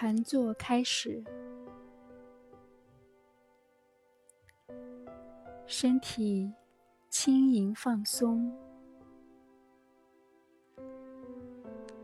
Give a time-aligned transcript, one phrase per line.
[0.00, 1.24] 盘坐开始，
[5.66, 6.52] 身体
[7.10, 8.56] 轻盈放松，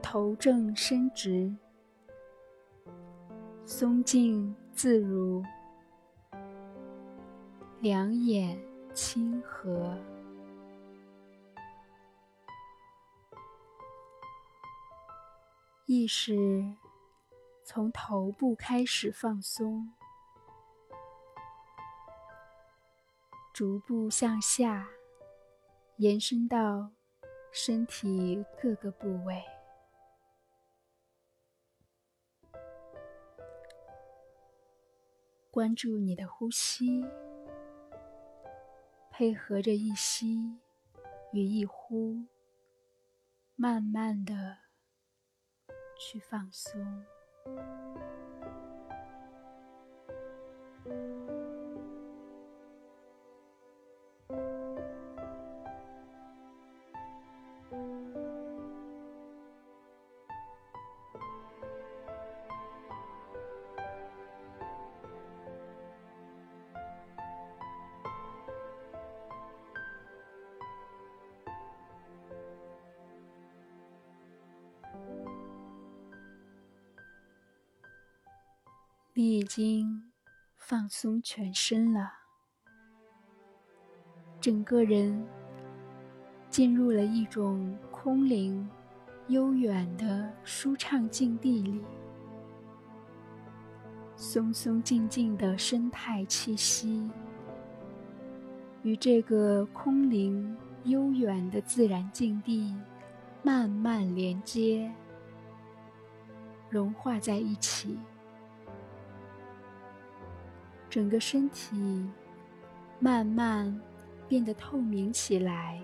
[0.00, 1.54] 头正伸直，
[3.66, 5.44] 松静自如，
[7.80, 8.58] 两眼
[8.94, 9.94] 清和。
[15.84, 16.74] 意识
[17.64, 19.92] 从头部开始放松，
[23.52, 24.86] 逐步向下
[25.96, 26.90] 延伸到
[27.52, 29.42] 身体各个部位，
[35.50, 37.04] 关注你的呼吸，
[39.10, 40.58] 配合着一吸
[41.32, 42.26] 与一呼，
[43.54, 44.58] 慢慢的。
[46.04, 47.04] 去放松。
[47.44, 47.81] Thank you
[79.14, 80.10] 你已经
[80.56, 82.10] 放松全身了，
[84.40, 85.22] 整个人
[86.48, 88.66] 进入了一种空灵、
[89.28, 91.84] 悠远的舒畅境地里，
[94.16, 97.10] 松松静静的生态气息
[98.82, 102.74] 与这个空灵、悠远的自然境地
[103.42, 104.90] 慢慢连接，
[106.70, 107.98] 融化在一起。
[110.92, 112.06] 整个身体
[113.00, 113.80] 慢慢
[114.28, 115.80] 变得透明起来，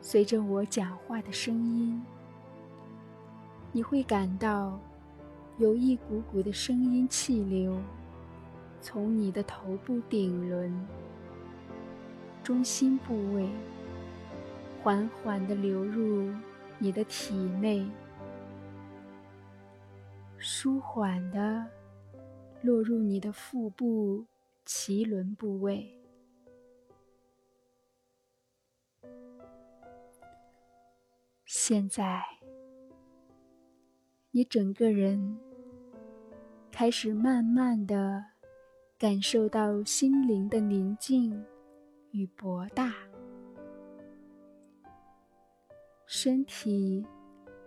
[0.00, 2.02] 随着我讲话的声音，
[3.72, 4.80] 你会感到
[5.58, 7.78] 有一股股的声音气流
[8.80, 10.74] 从你的头部顶轮、
[12.42, 13.50] 中心部位
[14.82, 16.32] 缓缓地流入
[16.78, 17.86] 你的体内，
[20.38, 21.66] 舒缓的。
[22.62, 24.26] 落入你的腹部
[24.66, 25.98] 脐轮部位，
[31.46, 32.22] 现在
[34.30, 35.38] 你整个人
[36.70, 38.22] 开始慢慢的
[38.98, 41.42] 感受到心灵的宁静
[42.10, 42.94] 与博大，
[46.06, 47.06] 身体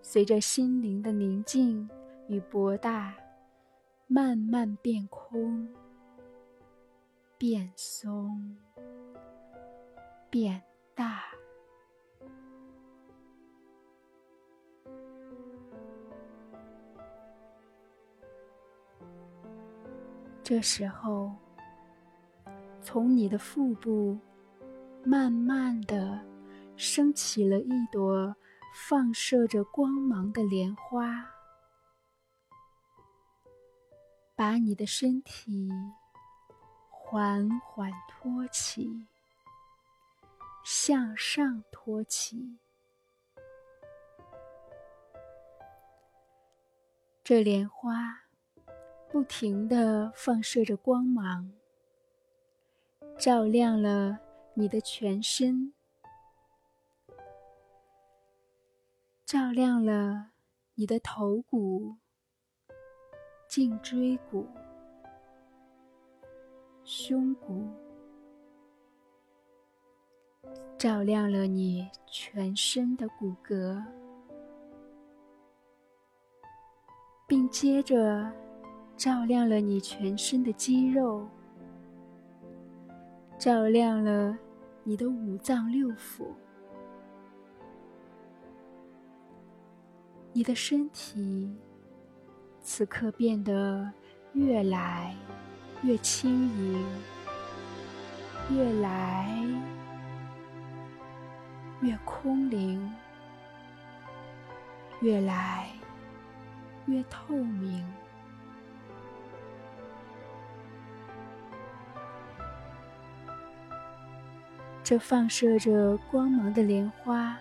[0.00, 1.86] 随着心灵的宁静
[2.26, 3.14] 与博大。
[4.10, 5.68] 慢慢变空，
[7.36, 8.56] 变松，
[10.30, 10.62] 变
[10.94, 11.24] 大。
[20.42, 21.36] 这时候，
[22.80, 24.18] 从你的腹部
[25.04, 26.18] 慢慢的
[26.76, 28.34] 升起了一朵
[28.88, 31.37] 放射着光芒的莲花。
[34.38, 35.68] 把你的身体
[36.88, 38.88] 缓缓托起，
[40.64, 42.56] 向上托起。
[47.24, 48.20] 这莲花
[49.10, 51.52] 不停的放射着光芒，
[53.18, 54.20] 照亮了
[54.54, 55.74] 你的全身，
[59.26, 60.30] 照亮了
[60.76, 61.96] 你的头骨。
[63.48, 64.46] 颈椎骨、
[66.84, 67.66] 胸骨，
[70.76, 73.82] 照亮了你全身的骨骼，
[77.26, 78.30] 并接着
[78.98, 81.26] 照亮了你全身的肌肉，
[83.38, 84.38] 照亮了
[84.84, 86.26] 你的五脏六腑，
[90.34, 91.56] 你的身体。
[92.70, 93.90] 此刻变得
[94.34, 95.16] 越来
[95.82, 96.86] 越轻盈，
[98.50, 99.42] 越来
[101.80, 102.94] 越空灵，
[105.00, 105.70] 越来
[106.84, 107.90] 越透明。
[114.84, 117.34] 这放射着光芒的莲花，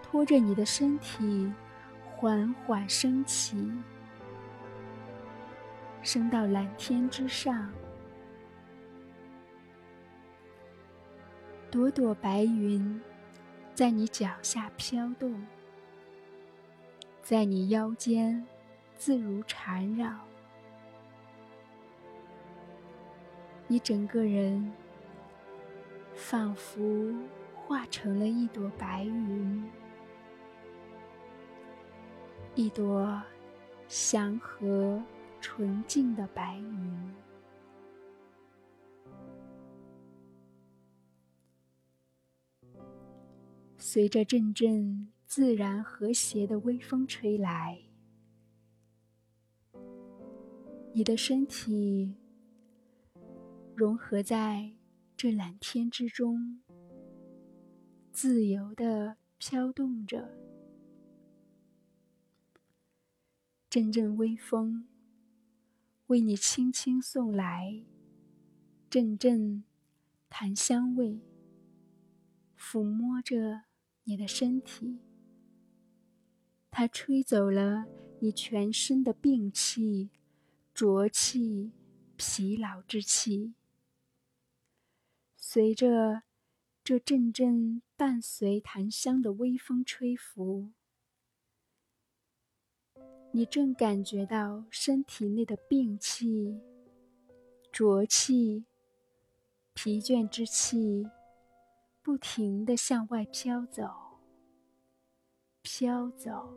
[0.00, 1.52] 拖着你的身体。
[2.20, 3.72] 缓缓升起，
[6.02, 7.72] 升到蓝天之上。
[11.70, 13.00] 朵朵白云
[13.72, 15.46] 在你脚下飘动，
[17.22, 18.44] 在你腰间
[18.96, 20.12] 自如缠绕，
[23.68, 24.72] 你整个人
[26.16, 27.14] 仿佛
[27.54, 29.70] 化成了一朵白云，
[32.58, 33.22] 一朵
[33.86, 35.00] 祥和
[35.40, 37.14] 纯净的白云。
[43.76, 47.78] 随着阵阵自然和谐的微风吹来，
[50.92, 52.16] 你的身体
[53.76, 54.72] 融合在
[55.16, 56.60] 这蓝天之中，
[58.10, 60.47] 自由的飘动着。
[63.70, 64.86] 阵阵微风
[66.06, 67.84] 为你轻轻送来
[68.90, 69.64] 阵阵
[70.28, 71.20] 檀香味，
[72.58, 73.62] 抚摸着。
[74.04, 75.00] 你的身体，
[76.70, 77.84] 它吹走了
[78.20, 80.08] 你全身的病气、
[80.72, 81.72] 浊气、
[82.16, 83.52] 疲劳之气。
[85.36, 86.22] 随着
[86.82, 90.70] 这阵阵伴随檀香的微风吹拂，
[93.30, 96.60] 你正感觉到身体内的病气、
[97.70, 98.64] 浊气、
[99.74, 101.06] 疲倦之气。
[102.00, 103.86] 不停地向外飘走，
[105.60, 106.48] 飘走，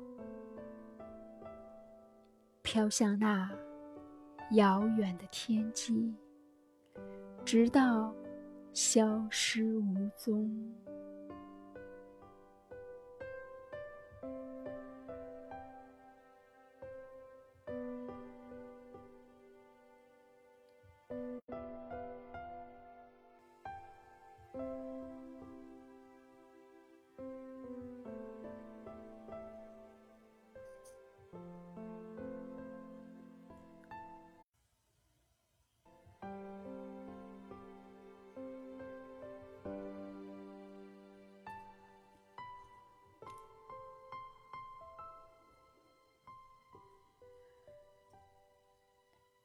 [2.61, 3.51] 飘向那
[4.51, 6.15] 遥远的天际，
[7.43, 8.15] 直到
[8.71, 10.73] 消失无踪。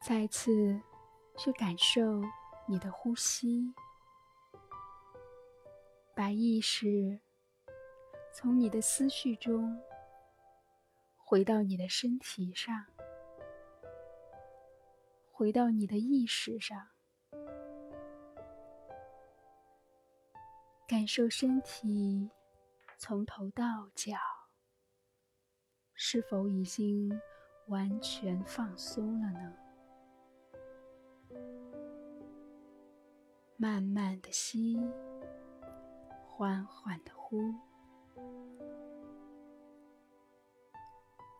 [0.08, 0.80] 再次
[1.36, 2.22] 去感受
[2.68, 3.74] 你的呼吸，
[6.14, 7.18] 把意识
[8.32, 9.82] 从你的思绪中
[11.16, 12.86] 回到你的身体上，
[15.32, 16.86] 回到你的意识上，
[20.86, 22.30] 感受身体
[22.96, 24.16] 从头到脚
[25.94, 27.20] 是否已经
[27.66, 29.65] 完全放松了呢？
[33.58, 34.78] 慢慢的吸，
[36.26, 37.54] 缓缓的呼，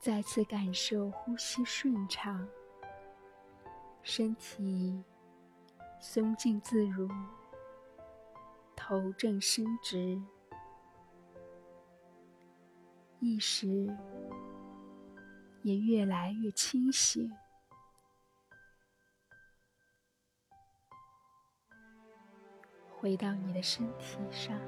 [0.00, 2.48] 再次感受呼吸顺畅，
[4.02, 5.04] 身体
[6.00, 7.06] 松静自如，
[8.74, 10.18] 头正伸直，
[13.20, 13.94] 意识
[15.62, 17.30] 也越来越清醒。
[23.06, 24.58] 回到你的身体上。